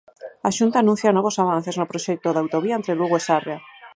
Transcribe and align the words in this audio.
A 0.47 0.49
Xunta 0.57 0.77
anuncia 0.79 1.15
novos 1.15 1.37
avances 1.43 1.75
no 1.77 1.89
proxecto 1.91 2.27
da 2.31 2.41
autovía 2.43 2.77
entre 2.79 2.97
Lugo 2.99 3.15
e 3.17 3.21
Sarria. 3.27 3.57